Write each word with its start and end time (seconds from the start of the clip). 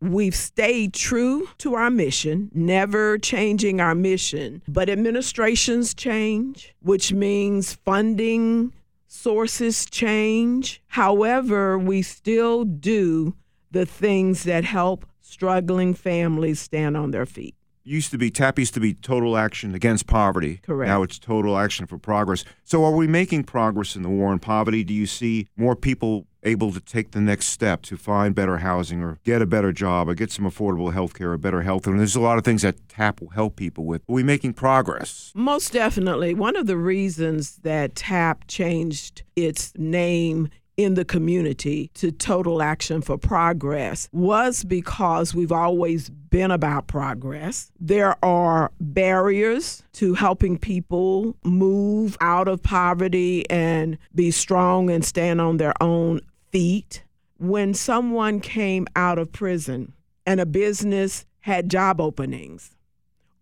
We've 0.00 0.36
stayed 0.36 0.94
true 0.94 1.48
to 1.58 1.74
our 1.74 1.90
mission, 1.90 2.50
never 2.54 3.18
changing 3.18 3.80
our 3.80 3.96
mission, 3.96 4.62
but 4.68 4.88
administrations 4.88 5.92
change, 5.92 6.72
which 6.80 7.12
means 7.12 7.74
funding 7.74 8.72
sources 9.08 9.86
change. 9.86 10.80
However, 10.86 11.76
we 11.76 12.02
still 12.02 12.62
do 12.62 13.34
the 13.72 13.86
things 13.86 14.44
that 14.44 14.62
help 14.62 15.04
struggling 15.20 15.94
families 15.94 16.60
stand 16.60 16.96
on 16.96 17.10
their 17.10 17.26
feet. 17.26 17.56
Used 17.88 18.10
to 18.10 18.18
be 18.18 18.30
TAP 18.30 18.58
used 18.58 18.74
to 18.74 18.80
be 18.80 18.92
total 18.92 19.38
action 19.38 19.74
against 19.74 20.06
poverty. 20.06 20.60
Correct. 20.62 20.88
Now 20.88 21.02
it's 21.02 21.18
total 21.18 21.56
action 21.56 21.86
for 21.86 21.96
progress. 21.96 22.44
So 22.62 22.84
are 22.84 22.94
we 22.94 23.06
making 23.06 23.44
progress 23.44 23.96
in 23.96 24.02
the 24.02 24.10
war 24.10 24.30
on 24.30 24.40
poverty? 24.40 24.84
Do 24.84 24.92
you 24.92 25.06
see 25.06 25.48
more 25.56 25.74
people 25.74 26.26
able 26.42 26.70
to 26.72 26.80
take 26.80 27.12
the 27.12 27.20
next 27.22 27.46
step 27.46 27.80
to 27.84 27.96
find 27.96 28.34
better 28.34 28.58
housing 28.58 29.02
or 29.02 29.18
get 29.24 29.40
a 29.40 29.46
better 29.46 29.72
job 29.72 30.06
or 30.06 30.14
get 30.14 30.30
some 30.30 30.44
affordable 30.44 30.92
health 30.92 31.14
care 31.14 31.32
or 31.32 31.38
better 31.38 31.62
health? 31.62 31.86
And 31.86 31.98
there's 31.98 32.14
a 32.14 32.20
lot 32.20 32.36
of 32.36 32.44
things 32.44 32.60
that 32.60 32.90
TAP 32.90 33.22
will 33.22 33.30
help 33.30 33.56
people 33.56 33.86
with. 33.86 34.02
Are 34.02 34.12
we 34.12 34.22
making 34.22 34.52
progress? 34.52 35.32
Most 35.34 35.72
definitely. 35.72 36.34
One 36.34 36.56
of 36.56 36.66
the 36.66 36.76
reasons 36.76 37.56
that 37.62 37.94
TAP 37.94 38.46
changed 38.48 39.22
its 39.34 39.72
name 39.78 40.50
in 40.78 40.94
the 40.94 41.04
community 41.04 41.90
to 41.94 42.12
Total 42.12 42.62
Action 42.62 43.02
for 43.02 43.18
Progress 43.18 44.08
was 44.12 44.62
because 44.62 45.34
we've 45.34 45.52
always 45.52 46.08
been 46.08 46.52
about 46.52 46.86
progress. 46.86 47.70
There 47.80 48.16
are 48.24 48.70
barriers 48.80 49.82
to 49.94 50.14
helping 50.14 50.56
people 50.56 51.36
move 51.44 52.16
out 52.20 52.46
of 52.46 52.62
poverty 52.62 53.48
and 53.50 53.98
be 54.14 54.30
strong 54.30 54.88
and 54.88 55.04
stand 55.04 55.40
on 55.40 55.56
their 55.56 55.74
own 55.82 56.20
feet. 56.52 57.02
When 57.38 57.74
someone 57.74 58.38
came 58.40 58.86
out 58.94 59.18
of 59.18 59.32
prison 59.32 59.92
and 60.24 60.40
a 60.40 60.46
business 60.46 61.26
had 61.40 61.68
job 61.68 62.00
openings, 62.00 62.76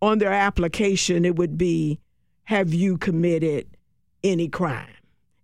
on 0.01 0.19
their 0.19 0.33
application, 0.33 1.25
it 1.25 1.37
would 1.37 1.59
be 1.59 1.99
Have 2.45 2.73
you 2.73 2.97
committed 2.97 3.67
any 4.23 4.49
crime? 4.49 4.96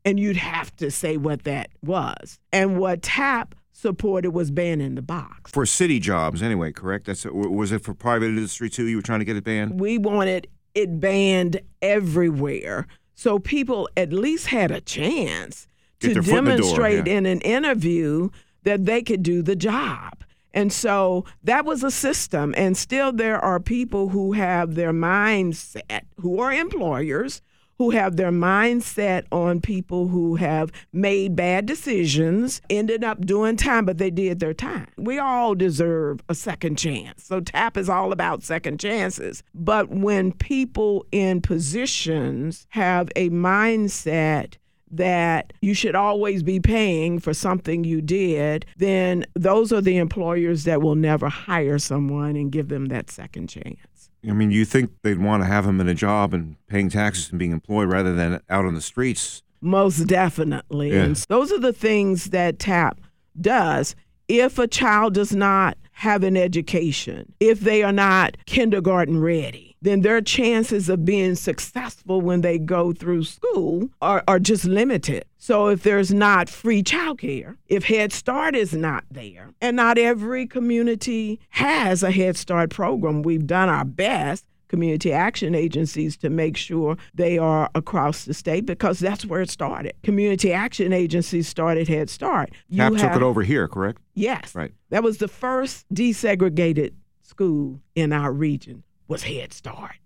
And 0.05 0.19
you'd 0.19 0.37
have 0.37 0.75
to 0.77 0.91
say 0.91 1.17
what 1.17 1.45
that 1.45 1.71
was. 1.83 2.39
And 2.53 2.79
what 2.79 3.03
TAP 3.03 3.55
supported 3.73 4.31
was 4.31 4.51
banning 4.51 4.95
the 4.95 5.03
box. 5.03 5.51
For 5.51 5.67
city 5.67 5.99
jobs, 5.99 6.43
anyway, 6.43 6.73
correct? 6.73 7.07
That's 7.07 7.25
was 7.25 7.73
it 7.73 7.83
for 7.83 7.95
private 7.95 8.27
industry 8.27 8.71
too? 8.71 8.87
You 8.87 8.97
were 8.97 9.03
trying 9.03 9.21
to 9.21 9.25
get 9.25 9.37
it 9.37 9.45
banned. 9.45 9.81
We 9.81 9.99
wanted 9.99 10.49
it 10.75 11.01
banned 11.01 11.61
everywhere, 11.81 12.87
so 13.15 13.39
people 13.39 13.89
at 13.97 14.13
least 14.13 14.47
had 14.47 14.71
a 14.71 14.81
chance 14.81 15.67
to 16.01 16.09
foot 16.09 16.17
in 16.17 16.25
door, 16.25 16.43
demonstrate 16.43 17.07
yeah. 17.07 17.15
in 17.15 17.27
an 17.27 17.41
interview 17.41 18.31
that 18.63 18.85
they 18.85 19.03
could 19.03 19.23
do 19.23 19.43
the 19.43 19.57
job. 19.57 20.25
And 20.55 20.73
so 20.73 21.25
that 21.45 21.65
was 21.65 21.83
a 21.83 21.91
system. 21.91 22.55
And 22.57 22.77
still, 22.77 23.13
there 23.13 23.39
are 23.39 23.59
people 23.59 24.11
who 24.11 24.33
have 24.33 24.75
their 24.75 24.93
mindset, 24.93 26.03
who 26.19 26.41
are 26.41 26.53
employers, 26.53 27.41
who 27.79 27.91
have 27.91 28.17
their 28.17 28.31
mindset 28.31 29.25
on 29.33 29.61
people 29.61 30.09
who 30.09 30.37
have 30.37 30.71
made 30.93 31.35
bad 31.35 31.67
decisions, 31.67 32.61
ended 32.71 33.03
up 33.03 33.25
doing 33.25 33.57
time, 33.57 33.85
but 33.85 33.99
they 33.99 34.11
did 34.11 34.41
their 34.41 34.55
time. 34.55 34.89
We 34.97 35.19
all 35.19 35.55
deserve 35.55 36.23
a 36.29 36.35
second 36.35 36.77
chance. 36.79 37.25
So 37.25 37.41
TAP 37.41 37.77
is 37.77 37.89
all 37.89 38.13
about 38.13 38.43
second 38.43 38.79
chances. 38.79 39.43
But 39.55 39.89
when 39.91 40.33
people 40.33 41.07
in 41.13 41.41
positions 41.41 42.67
have 42.71 43.09
a 43.17 43.31
mindset 43.31 44.57
that 44.93 45.53
you 45.63 45.73
should 45.75 45.95
always 45.95 46.43
be 46.43 46.61
paying 46.61 47.19
for 47.19 47.33
something 47.33 47.83
you 47.83 48.03
did, 48.03 48.67
then 48.77 49.25
those 49.35 49.73
are 49.73 49.81
the 49.81 49.97
employers 49.97 50.65
that 50.65 50.83
will 50.83 50.95
never 50.95 51.29
hire 51.29 51.79
someone 51.79 52.37
and 52.37 52.53
give 52.53 52.69
them 52.69 52.87
that 52.87 53.11
second 53.11 53.49
chance. 53.49 53.79
I 54.27 54.33
mean, 54.33 54.51
you 54.51 54.65
think 54.65 54.91
they'd 55.03 55.19
want 55.19 55.43
to 55.43 55.47
have 55.47 55.67
them 55.67 55.81
in 55.81 55.89
a 55.89 55.95
job 55.95 56.33
and 56.33 56.57
paying 56.69 56.89
taxes 56.89 57.31
and 57.31 57.39
being 57.39 57.51
employed 57.51 57.91
rather 57.91 58.15
than 58.15 58.41
out 58.49 58.65
on 58.65 58.75
the 58.75 58.81
streets? 58.81 59.43
Most 59.61 60.07
definitely. 60.07 60.93
Yeah. 60.93 61.05
And 61.05 61.17
those 61.29 61.53
are 61.53 61.59
the 61.59 61.73
things 61.73 62.27
that 62.31 62.59
TAP 62.59 63.01
does. 63.41 63.95
If 64.29 64.59
a 64.59 64.69
child 64.69 65.15
does 65.15 65.35
not 65.35 65.77
have 65.93 66.25
an 66.25 66.37
education, 66.37 67.33
if 67.41 67.61
they 67.61 67.83
are 67.83 67.93
not 67.93 68.37
kindergarten 68.47 69.21
ready, 69.21 69.72
then 69.83 70.01
their 70.01 70.21
chances 70.21 70.89
of 70.89 71.05
being 71.05 71.35
successful 71.35 72.21
when 72.21 72.41
they 72.41 72.59
go 72.59 72.93
through 72.93 73.25
school 73.25 73.91
are, 74.01 74.23
are 74.29 74.39
just 74.39 74.65
limited. 74.65 75.25
So 75.37 75.67
if 75.67 75.83
there's 75.83 76.15
not 76.15 76.49
free 76.49 76.83
childcare, 76.83 77.57
if 77.67 77.85
Head 77.85 78.13
Start 78.13 78.55
is 78.55 78.73
not 78.73 79.05
there, 79.11 79.51
and 79.61 79.77
not 79.77 79.99
every 79.99 80.47
community 80.47 81.41
has 81.51 82.03
a 82.03 82.13
Head 82.13 82.37
Start 82.37 82.71
program, 82.71 83.23
we've 83.23 83.47
done 83.47 83.69
our 83.69 83.85
best 83.85 84.47
community 84.69 85.13
action 85.13 85.55
agencies 85.55 86.17
to 86.17 86.31
make 86.31 86.57
sure 86.57 86.97
they 87.13 87.37
are 87.37 87.69
across 87.75 88.25
the 88.25 88.33
state 88.33 88.65
because 88.65 89.01
that's 89.01 89.27
where 89.27 89.43
it 89.43 89.51
started. 89.51 89.93
Community 90.03 90.53
action 90.53 90.93
agencies 90.93 91.47
started 91.47 91.89
Head 91.89 92.09
Start. 92.09 92.51
You 92.69 92.79
TAP 92.79 92.93
took 92.93 93.17
it 93.17 93.23
over 93.23 93.43
here, 93.43 93.69
correct? 93.69 94.01
Yes. 94.15 94.55
Right. 94.55 94.73
That 94.91 95.03
was 95.03 95.19
the 95.19 95.29
first 95.29 95.93
desegregated 95.93 96.95
school 97.23 97.81
in 97.95 98.13
our 98.13 98.33
region 98.33 98.85
was 99.13 99.25
Head 99.25 99.53
Start. 99.53 99.97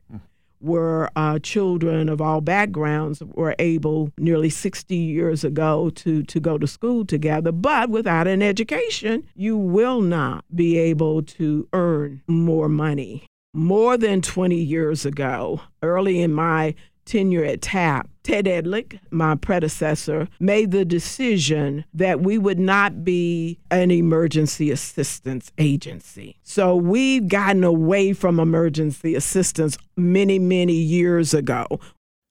Where 0.58 1.10
uh, 1.16 1.38
children 1.38 2.08
of 2.08 2.20
all 2.20 2.40
backgrounds 2.40 3.22
were 3.22 3.54
able, 3.60 4.10
nearly 4.18 4.50
60 4.50 4.96
years 4.96 5.44
ago, 5.44 5.90
to, 5.90 6.24
to 6.24 6.40
go 6.40 6.58
to 6.58 6.66
school 6.66 7.04
together. 7.04 7.52
But 7.52 7.88
without 7.88 8.26
an 8.26 8.42
education, 8.42 9.28
you 9.36 9.56
will 9.56 10.00
not 10.00 10.44
be 10.52 10.76
able 10.76 11.22
to 11.22 11.68
earn 11.72 12.22
more 12.26 12.68
money. 12.68 13.26
More 13.54 13.96
than 13.96 14.22
20 14.22 14.56
years 14.56 15.06
ago, 15.06 15.60
early 15.82 16.20
in 16.20 16.32
my 16.32 16.74
tenure 17.06 17.44
at 17.44 17.62
TAP, 17.62 18.08
Ted 18.22 18.44
Edlich, 18.46 18.98
my 19.10 19.36
predecessor, 19.36 20.28
made 20.40 20.72
the 20.72 20.84
decision 20.84 21.84
that 21.94 22.20
we 22.20 22.36
would 22.36 22.58
not 22.58 23.04
be 23.04 23.58
an 23.70 23.90
emergency 23.90 24.70
assistance 24.70 25.52
agency. 25.56 26.36
So 26.42 26.76
we've 26.76 27.28
gotten 27.28 27.64
away 27.64 28.12
from 28.12 28.38
emergency 28.38 29.14
assistance 29.14 29.78
many, 29.96 30.38
many 30.38 30.74
years 30.74 31.32
ago. 31.32 31.66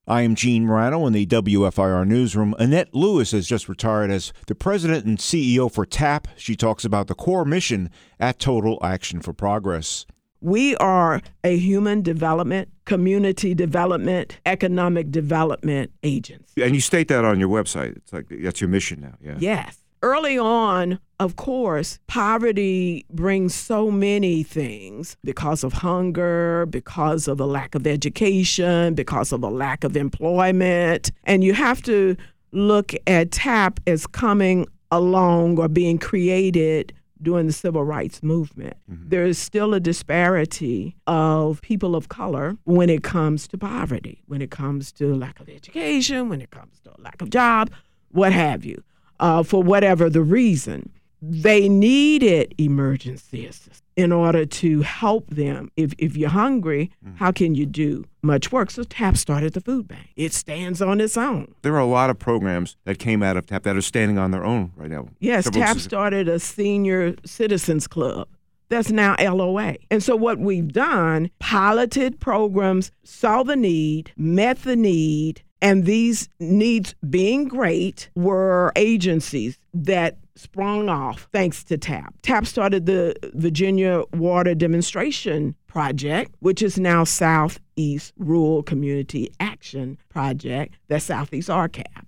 I 0.07 0.21
am 0.21 0.35
Gene 0.35 0.67
Marrano 0.67 1.07
in 1.07 1.13
the 1.13 1.25
WFIR 1.25 2.05
newsroom. 2.05 2.53
Annette 2.59 2.93
Lewis 2.93 3.31
has 3.31 3.47
just 3.47 3.67
retired 3.67 4.11
as 4.11 4.33
the 4.45 4.53
president 4.53 5.05
and 5.05 5.17
CEO 5.17 5.71
for 5.71 5.83
TAP. 5.83 6.27
She 6.35 6.55
talks 6.55 6.85
about 6.85 7.07
the 7.07 7.15
core 7.15 7.43
mission 7.43 7.89
at 8.19 8.37
Total 8.37 8.77
Action 8.83 9.19
for 9.19 9.33
Progress. 9.33 10.05
We 10.45 10.75
are 10.75 11.21
a 11.43 11.57
human 11.57 12.03
development, 12.03 12.69
community 12.85 13.55
development, 13.55 14.37
economic 14.45 15.09
development 15.09 15.91
agency. 16.03 16.61
And 16.61 16.75
you 16.75 16.81
state 16.81 17.07
that 17.07 17.25
on 17.25 17.39
your 17.39 17.49
website. 17.49 17.97
It's 17.97 18.13
like 18.13 18.27
that's 18.29 18.61
your 18.61 18.69
mission 18.69 19.01
now. 19.01 19.15
Yeah. 19.19 19.37
Yes. 19.39 19.79
Early 20.03 20.37
on, 20.37 20.99
of 21.19 21.35
course, 21.35 21.97
poverty 22.05 23.07
brings 23.09 23.55
so 23.55 23.89
many 23.89 24.43
things 24.43 25.17
because 25.23 25.63
of 25.63 25.73
hunger, 25.73 26.67
because 26.67 27.27
of 27.27 27.39
a 27.39 27.45
lack 27.47 27.73
of 27.73 27.87
education, 27.87 28.93
because 28.93 29.31
of 29.31 29.41
a 29.41 29.49
lack 29.49 29.83
of 29.83 29.97
employment. 29.97 31.11
And 31.23 31.43
you 31.43 31.55
have 31.55 31.81
to 31.83 32.15
look 32.51 32.93
at 33.07 33.31
TAP 33.31 33.79
as 33.87 34.05
coming 34.05 34.67
along 34.91 35.57
or 35.57 35.67
being 35.67 35.97
created 35.97 36.93
during 37.21 37.47
the 37.47 37.53
civil 37.53 37.83
rights 37.83 38.21
movement. 38.21 38.75
There 38.87 39.25
is 39.25 39.37
still 39.37 39.73
a 39.73 39.79
disparity 39.79 40.95
of 41.07 41.61
people 41.61 41.95
of 41.95 42.09
color 42.09 42.57
when 42.65 42.89
it 42.89 43.03
comes 43.03 43.47
to 43.49 43.57
poverty, 43.57 44.21
when 44.27 44.41
it 44.41 44.51
comes 44.51 44.91
to 44.93 45.15
lack 45.15 45.39
of 45.39 45.49
education, 45.49 46.29
when 46.29 46.41
it 46.41 46.51
comes 46.51 46.79
to 46.81 46.93
lack 46.99 47.21
of 47.21 47.29
job, 47.29 47.71
what 48.11 48.33
have 48.33 48.65
you, 48.65 48.83
uh, 49.19 49.43
for 49.43 49.63
whatever 49.63 50.09
the 50.09 50.21
reason. 50.21 50.91
They 51.21 51.69
needed 51.69 52.53
emergency 52.57 53.45
assistance 53.45 53.81
in 53.95 54.11
order 54.11 54.45
to 54.45 54.81
help 54.81 55.29
them. 55.29 55.71
If, 55.77 55.93
if 55.97 56.17
you're 56.17 56.29
hungry, 56.29 56.91
mm. 57.05 57.17
how 57.17 57.31
can 57.31 57.55
you 57.55 57.65
do 57.65 58.05
much 58.21 58.51
work? 58.51 58.69
So 58.71 58.83
TAP 58.83 59.17
started 59.17 59.53
the 59.53 59.61
food 59.61 59.87
bank. 59.87 60.09
It 60.15 60.33
stands 60.33 60.81
on 60.81 60.99
its 60.99 61.17
own. 61.17 61.53
There 61.61 61.73
are 61.73 61.79
a 61.79 61.85
lot 61.85 62.09
of 62.09 62.19
programs 62.19 62.75
that 62.83 62.99
came 62.99 63.23
out 63.23 63.37
of 63.37 63.45
TAP 63.45 63.63
that 63.63 63.75
are 63.75 63.81
standing 63.81 64.17
on 64.17 64.31
their 64.31 64.43
own 64.43 64.73
right 64.75 64.89
now. 64.89 65.07
Yes, 65.19 65.45
Several 65.45 65.65
TAP 65.65 65.77
started 65.77 66.27
a 66.27 66.39
senior 66.39 67.15
citizens 67.25 67.87
club. 67.87 68.27
That's 68.69 68.91
now 68.91 69.15
LOA. 69.19 69.75
And 69.91 70.01
so 70.01 70.15
what 70.15 70.39
we've 70.39 70.73
done, 70.73 71.29
piloted 71.39 72.19
programs, 72.19 72.91
saw 73.03 73.43
the 73.43 73.55
need, 73.55 74.11
met 74.17 74.63
the 74.63 74.75
need, 74.75 75.43
and 75.61 75.85
these 75.85 76.29
needs 76.39 76.95
being 77.09 77.47
great 77.47 78.09
were 78.15 78.71
agencies 78.75 79.57
that 79.73 80.17
sprung 80.35 80.89
off 80.89 81.27
thanks 81.31 81.63
to 81.63 81.77
TAP. 81.77 82.13
TAP 82.21 82.45
started 82.45 82.85
the 82.85 83.15
Virginia 83.33 84.03
Water 84.13 84.53
Demonstration 84.53 85.55
Project, 85.67 86.35
which 86.39 86.61
is 86.61 86.77
now 86.77 87.03
Southeast 87.03 88.13
Rural 88.17 88.63
Community 88.63 89.31
Action 89.39 89.97
Project, 90.09 90.75
that's 90.87 91.05
Southeast 91.05 91.49
RCAP. 91.49 92.05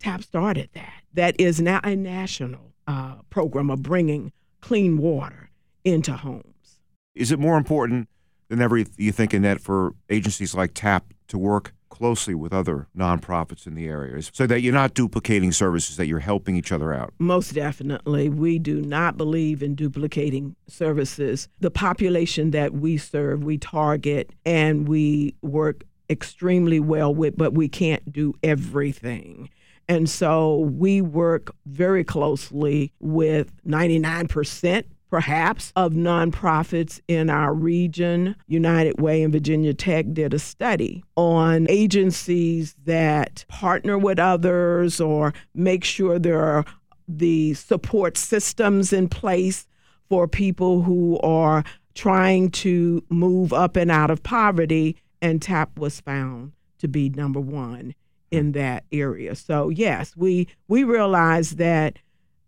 TAP 0.00 0.22
started 0.22 0.70
that. 0.74 1.02
That 1.14 1.38
is 1.38 1.60
now 1.60 1.80
a 1.84 1.96
national 1.96 2.72
uh, 2.86 3.16
program 3.30 3.70
of 3.70 3.82
bringing 3.82 4.32
clean 4.60 4.98
water 4.98 5.50
into 5.84 6.12
homes. 6.12 6.80
Is 7.14 7.30
it 7.32 7.38
more 7.38 7.56
important 7.56 8.08
than 8.48 8.60
ever 8.60 8.76
you 8.76 9.12
think, 9.12 9.32
Annette, 9.32 9.60
for 9.60 9.94
agencies 10.10 10.54
like 10.54 10.72
TAP 10.74 11.12
to 11.28 11.38
work 11.38 11.72
closely 11.96 12.34
with 12.34 12.52
other 12.52 12.88
nonprofits 12.96 13.66
in 13.66 13.74
the 13.74 13.86
areas 13.86 14.30
so 14.34 14.46
that 14.46 14.60
you're 14.60 14.72
not 14.72 14.94
duplicating 14.94 15.52
services, 15.52 15.96
that 15.96 16.06
you're 16.06 16.18
helping 16.18 16.56
each 16.56 16.70
other 16.72 16.92
out? 16.92 17.14
Most 17.18 17.54
definitely. 17.54 18.28
We 18.28 18.58
do 18.58 18.80
not 18.82 19.16
believe 19.16 19.62
in 19.62 19.74
duplicating 19.74 20.56
services. 20.68 21.48
The 21.60 21.70
population 21.70 22.50
that 22.50 22.74
we 22.74 22.98
serve, 22.98 23.44
we 23.44 23.58
target, 23.58 24.30
and 24.44 24.86
we 24.86 25.34
work 25.42 25.84
extremely 26.10 26.80
well 26.80 27.14
with, 27.14 27.36
but 27.36 27.54
we 27.54 27.68
can't 27.68 28.12
do 28.12 28.34
everything. 28.42 29.48
And 29.88 30.10
so 30.10 30.58
we 30.58 31.00
work 31.00 31.54
very 31.64 32.04
closely 32.04 32.92
with 33.00 33.52
99% 33.64 34.84
perhaps, 35.10 35.72
of 35.76 35.92
nonprofits 35.92 37.00
in 37.08 37.30
our 37.30 37.54
region. 37.54 38.36
United 38.46 39.00
Way 39.00 39.22
and 39.22 39.32
Virginia 39.32 39.74
Tech 39.74 40.06
did 40.12 40.34
a 40.34 40.38
study 40.38 41.04
on 41.16 41.66
agencies 41.68 42.74
that 42.84 43.44
partner 43.48 43.98
with 43.98 44.18
others 44.18 45.00
or 45.00 45.32
make 45.54 45.84
sure 45.84 46.18
there 46.18 46.42
are 46.42 46.64
the 47.08 47.54
support 47.54 48.16
systems 48.16 48.92
in 48.92 49.08
place 49.08 49.66
for 50.08 50.26
people 50.26 50.82
who 50.82 51.18
are 51.20 51.64
trying 51.94 52.50
to 52.50 53.02
move 53.08 53.52
up 53.52 53.76
and 53.76 53.90
out 53.90 54.10
of 54.10 54.22
poverty, 54.22 54.96
and 55.22 55.40
TAP 55.40 55.78
was 55.78 56.00
found 56.00 56.52
to 56.78 56.88
be 56.88 57.08
number 57.08 57.40
one 57.40 57.94
in 58.30 58.52
that 58.52 58.84
area. 58.92 59.34
So 59.34 59.68
yes, 59.68 60.14
we 60.16 60.48
we 60.68 60.84
realize 60.84 61.52
that 61.52 61.98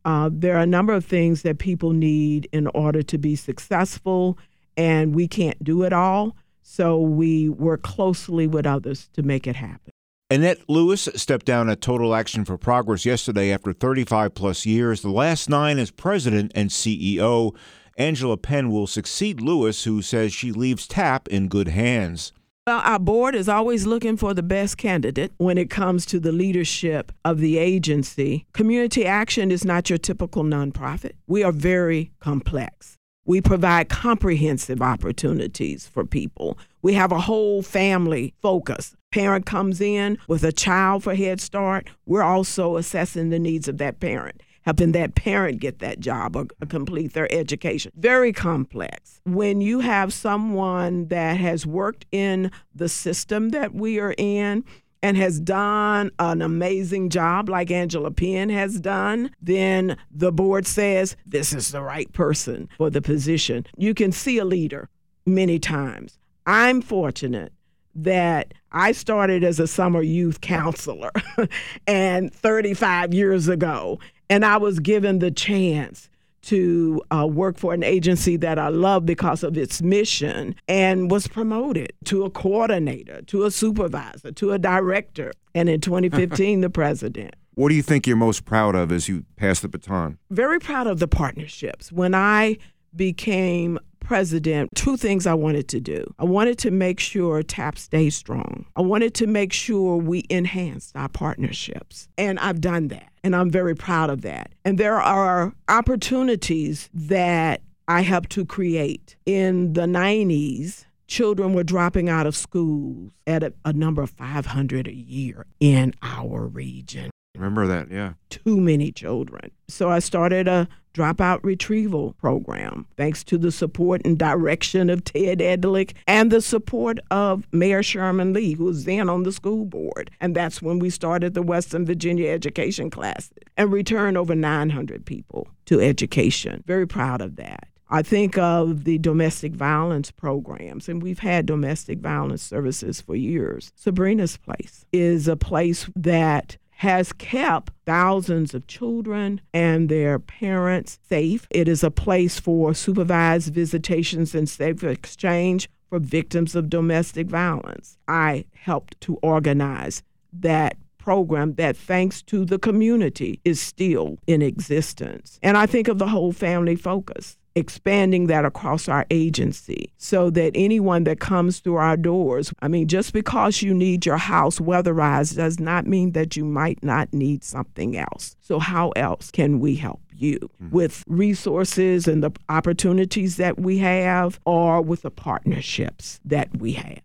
uh, 0.08 0.31
there 0.32 0.56
are 0.56 0.62
a 0.62 0.66
number 0.66 0.94
of 0.94 1.05
things 1.05 1.43
that 1.43 1.58
people 1.58 1.93
need 1.93 2.49
in 2.50 2.66
order 2.69 3.02
to 3.02 3.19
be 3.19 3.37
successful, 3.37 4.38
and 4.75 5.14
we 5.14 5.28
can't 5.28 5.62
do 5.62 5.82
it 5.82 5.93
all. 5.93 6.34
So 6.62 6.99
we 6.99 7.50
work 7.50 7.82
closely 7.82 8.46
with 8.46 8.64
others 8.64 9.10
to 9.12 9.22
make 9.22 9.46
it 9.46 9.56
happen. 9.56 9.93
Annette 10.31 10.60
Lewis 10.66 11.10
stepped 11.14 11.44
down 11.44 11.69
at 11.69 11.82
Total 11.82 12.14
Action 12.14 12.46
for 12.46 12.56
Progress 12.56 13.05
yesterday 13.05 13.52
after 13.52 13.75
35 13.75 14.34
plus 14.34 14.64
years, 14.64 15.02
the 15.02 15.10
last 15.10 15.50
nine 15.50 15.78
as 15.78 15.90
president 15.90 16.52
and 16.55 16.70
CEO. 16.70 17.55
Angela 17.99 18.38
Penn 18.38 18.70
will 18.70 18.87
succeed 18.87 19.43
Lewis, 19.43 19.84
who 19.84 20.00
says 20.00 20.32
she 20.32 20.52
leaves 20.52 20.88
TAP 20.88 21.28
in 21.28 21.49
good 21.49 21.69
hands. 21.69 22.32
Well, 22.69 22.82
our 22.85 22.99
board 22.99 23.35
is 23.35 23.49
always 23.49 23.87
looking 23.87 24.19
for 24.19 24.35
the 24.35 24.43
best 24.43 24.76
candidate 24.76 25.32
when 25.38 25.56
it 25.56 25.70
comes 25.70 26.05
to 26.05 26.20
the 26.20 26.32
leadership 26.32 27.12
of 27.25 27.38
the 27.38 27.56
agency. 27.56 28.44
Community 28.53 29.06
Action 29.06 29.50
is 29.50 29.65
not 29.65 29.88
your 29.88 29.99
typical 29.99 30.44
nonprofit. 30.44 31.12
We 31.26 31.43
are 31.43 31.50
very 31.50 32.12
complex. 32.20 32.99
We 33.25 33.41
provide 33.41 33.88
comprehensive 33.88 34.82
opportunities 34.82 35.87
for 35.87 36.05
people. 36.05 36.59
We 36.82 36.93
have 36.93 37.11
a 37.11 37.20
whole 37.20 37.62
family 37.62 38.35
focus. 38.43 38.94
Parent 39.12 39.47
comes 39.47 39.81
in 39.81 40.19
with 40.29 40.44
a 40.44 40.53
child 40.53 41.05
for 41.05 41.15
Head 41.15 41.41
Start. 41.41 41.88
We're 42.05 42.23
also 42.23 42.76
assessing 42.76 43.31
the 43.31 43.38
needs 43.38 43.67
of 43.69 43.79
that 43.79 43.99
parent 43.99 44.43
helping 44.69 44.93
that 44.93 45.15
parent 45.15 45.61
get 45.61 45.79
that 45.79 45.99
job 45.99 46.37
or 46.37 46.44
complete 46.69 47.15
their 47.15 47.32
education. 47.32 47.91
Very 47.97 48.35
complex. 48.35 49.19
When 49.25 49.62
you 49.62 49.81
have 49.81 50.12
someone 50.12 51.09
that 51.09 51.38
has 51.38 51.65
worked 51.65 52.05
in 52.12 52.50
the 52.75 52.91
system 52.91 53.49
that 53.49 53.73
we 53.73 53.99
are 53.99 54.15
in, 54.19 54.67
and 55.03 55.17
has 55.17 55.41
done 55.41 56.11
an 56.19 56.43
amazing 56.43 57.09
job 57.09 57.49
like 57.49 57.70
Angela 57.70 58.11
Penn 58.11 58.50
has 58.50 58.79
done, 58.81 59.31
then 59.41 59.97
the 60.11 60.32
board 60.32 60.67
says 60.67 61.17
this 61.25 61.55
is 61.55 61.70
the 61.70 61.81
right 61.81 62.12
person 62.12 62.69
for 62.76 62.91
the 62.91 63.00
position. 63.00 63.65
You 63.76 63.94
can 63.94 64.11
see 64.11 64.38
a 64.38 64.44
leader 64.44 64.91
many 65.25 65.61
times. 65.61 66.19
I'm 66.47 66.82
fortunate 66.82 67.53
that 67.94 68.55
I 68.73 68.93
started 68.93 69.44
as 69.44 69.61
a 69.61 69.67
summer 69.67 70.03
youth 70.03 70.41
counselor 70.41 71.12
and 71.87 72.35
35 72.35 73.15
years 73.15 73.49
ago 73.49 73.99
and 74.31 74.45
I 74.45 74.57
was 74.57 74.79
given 74.81 75.19
the 75.19 75.31
chance 75.31 76.09
to 76.43 77.03
uh, 77.11 77.27
work 77.27 77.59
for 77.59 77.75
an 77.75 77.83
agency 77.83 78.37
that 78.37 78.59
I 78.59 78.69
love 78.69 79.05
because 79.05 79.43
of 79.43 79.59
its 79.59 79.83
mission 79.83 80.55
and 80.67 81.11
was 81.11 81.27
promoted 81.27 81.93
to 82.05 82.25
a 82.25 82.31
coordinator, 82.31 83.23
to 83.23 83.45
a 83.45 83.51
supervisor, 83.51 84.33
to 84.33 84.53
a 84.53 84.59
director, 84.59 85.33
and 85.55 85.69
in 85.69 85.81
2015, 85.81 86.61
the 86.63 86.71
president. 86.71 87.35
What 87.55 87.71
do 87.71 87.75
you 87.75 87.83
think 87.83 88.07
you're 88.07 88.17
most 88.17 88.45
proud 88.45 88.77
of 88.77 88.93
as 88.93 89.09
you 89.09 89.25
pass 89.37 89.61
the 89.61 89.69
baton? 89.69 90.19
Very 90.31 90.61
proud 90.61 90.87
of 90.87 91.01
the 91.01 91.09
partnerships. 91.09 91.91
When 91.91 92.15
I 92.15 92.59
became 92.95 93.79
president, 94.08 94.70
two 94.75 94.96
things 94.96 95.26
I 95.26 95.34
wanted 95.34 95.69
to 95.69 95.81
do. 95.81 96.02
I 96.19 96.25
wanted 96.25 96.56
to 96.60 96.70
make 96.70 96.99
sure 96.99 97.43
TAP 97.43 97.76
stays 97.76 98.16
strong. 98.16 98.64
I 98.75 98.81
wanted 98.81 99.12
to 99.16 99.26
make 99.26 99.52
sure 99.52 99.99
we 99.99 100.25
enhanced 100.31 100.96
our 100.96 101.10
partnerships. 101.10 102.08
And 102.16 102.38
I've 102.38 102.62
done 102.62 102.88
that. 102.88 103.12
And 103.22 103.37
I'm 103.37 103.50
very 103.50 103.76
proud 103.76 104.08
of 104.08 104.22
that. 104.22 104.50
And 104.64 104.78
there 104.78 104.99
are 104.99 105.52
opportunities 105.69 106.88
that 106.94 107.60
I 107.87 108.00
helped 108.00 108.31
to 108.31 108.46
create. 108.46 109.16
In 109.26 109.75
the 109.75 109.82
90s, 109.82 110.87
children 111.06 111.52
were 111.52 111.62
dropping 111.62 112.08
out 112.08 112.26
of 112.26 112.34
schools 112.34 113.12
at 113.26 113.43
a, 113.43 113.52
a 113.66 113.75
number 113.75 114.00
of 114.00 114.08
500 114.08 114.88
a 114.88 114.94
year 114.94 115.44
in 115.60 115.93
our 116.00 116.46
region. 116.46 117.10
Remember 117.37 117.66
that, 117.66 117.90
yeah. 117.90 118.14
Too 118.31 118.58
many 118.58 118.90
children. 118.90 119.50
So 119.69 119.90
I 119.90 119.99
started 119.99 120.49
a 120.49 120.66
dropout 120.94 121.40
retrieval 121.43 122.12
program, 122.14 122.87
thanks 122.96 123.23
to 123.25 123.38
the 123.38 123.52
support 123.52 124.02
and 124.05 124.19
direction 124.19 124.90
of 124.90 125.05
Ted 125.05 125.38
Edlich 125.38 125.94
and 126.06 126.31
the 126.31 126.40
support 126.40 126.99
of 127.11 127.46
Mayor 127.52 127.82
Sherman 127.82 128.32
Lea, 128.32 128.55
who 128.55 128.64
was 128.64 128.85
then 128.85 129.08
on 129.08 129.23
the 129.23 129.32
school 129.32 129.64
board. 129.64 130.11
And 130.20 130.35
that's 130.35 130.61
when 130.62 130.79
we 130.79 130.90
started 130.90 131.35
the 131.35 131.43
Western 131.43 131.87
Virginia 131.87 132.31
Education 132.31 132.90
Classes 132.90 133.31
and 133.56 133.73
returned 133.73 134.17
over 134.17 134.35
900 134.35 135.05
people 135.05 135.49
to 135.67 135.81
education. 135.81 136.64
Very 136.67 136.87
proud 136.87 137.20
of 137.20 137.37
that. 137.37 137.69
I 137.91 138.02
think 138.02 138.37
of 138.37 138.84
the 138.84 138.99
domestic 138.99 139.55
violence 139.55 140.11
programs, 140.11 140.91
and 140.91 141.02
we've 141.02 141.20
had 141.20 141.46
domestic 141.46 142.00
violence 142.00 142.43
services 142.43 143.00
for 143.00 143.17
years. 143.17 143.73
Sabrina's 143.76 144.37
Place 144.37 144.84
is 144.93 145.26
a 145.26 145.37
place 145.37 145.88
that 145.96 146.58
has 146.79 147.13
kept 147.13 147.73
thousands 147.87 148.55
of 148.55 148.65
children 148.69 149.41
and 149.53 149.89
their 149.89 150.17
parents 150.17 151.01
safe. 151.09 151.45
It 151.51 151.67
is 151.67 151.83
a 151.83 151.91
place 151.91 152.39
for 152.39 152.73
supervised 152.73 153.53
visitations 153.53 154.33
and 154.33 154.49
safe 154.49 154.85
exchange 154.85 155.69
for 155.89 155.99
victims 155.99 156.55
of 156.55 156.70
domestic 156.70 157.27
violence. 157.27 157.99
I 158.06 158.44
helped 158.55 159.01
to 159.01 159.19
organize 159.23 160.05
that 160.32 160.77
program 160.99 161.55
that, 161.55 161.77
thanks 161.77 162.23
to 162.23 162.44
the 162.44 162.61
community, 162.61 163.41
is 163.44 163.61
still 163.61 164.19
in 164.29 164.41
existence. 164.41 165.41
And 165.43 165.56
I 165.56 165.67
think 165.67 165.89
of 165.89 165.99
the 165.99 166.08
whole 166.08 166.32
family 166.32 166.77
focus 166.77 167.38
expanding 167.58 168.29
that 168.29 168.44
across 168.44 168.88
our 168.88 169.05
agency 169.10 169.93
so 169.98 170.31
that 170.31 170.53
anyone 170.55 171.05
that 171.05 171.20
comes 171.20 171.58
through 171.58 171.77
our 171.77 171.96
doors, 171.96 172.53
I 172.62 172.69
mean, 172.69 172.88
just 172.88 173.12
because 173.12 173.62
you 173.62 173.74
need 173.74 174.06
your 174.06 174.17
house 174.17 174.58
weatherized 174.58 175.36
does 175.36 175.60
not 175.60 175.86
mean 175.86 176.12
that 176.12 176.36
you 176.36 176.44
might 176.44 176.82
not 176.82 177.12
need 177.12 177.44
something 177.44 177.96
else. 177.96 178.36
So, 178.41 178.58
how 178.58 178.91
else 178.91 179.31
can 179.31 179.60
we 179.60 179.77
help? 179.77 180.00
you 180.20 180.38
mm-hmm. 180.41 180.70
with 180.70 181.05
resources 181.06 182.08
and 182.08 182.22
the 182.22 182.32
opportunities 182.48 183.36
that 183.36 183.58
we 183.58 183.79
have 183.79 184.41
or 184.44 184.82
with 184.82 185.03
the 185.03 185.10
partnerships 185.10 186.20
that 186.24 186.56
we 186.58 186.72
have. 186.72 187.00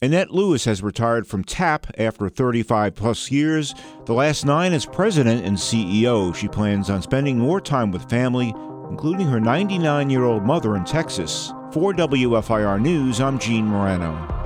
Annette 0.00 0.32
Lewis 0.32 0.64
has 0.64 0.82
retired 0.82 1.28
from 1.28 1.44
TAP 1.44 1.86
after 1.96 2.28
35 2.28 2.96
plus 2.96 3.30
years, 3.30 3.72
the 4.06 4.12
last 4.12 4.44
nine 4.44 4.72
as 4.72 4.84
president 4.84 5.46
and 5.46 5.56
CEO. 5.56 6.34
She 6.34 6.48
plans 6.48 6.90
on 6.90 7.02
spending 7.02 7.38
more 7.38 7.60
time 7.60 7.92
with 7.92 8.10
family 8.10 8.52
including 8.92 9.26
her 9.26 9.40
99 9.40 10.10
year 10.10 10.24
old 10.24 10.44
mother 10.44 10.76
in 10.76 10.84
Texas. 10.84 11.54
For 11.72 11.94
WFIR 11.94 12.78
News, 12.78 13.22
I'm 13.22 13.38
Gene 13.38 13.66
Marrano. 13.66 14.41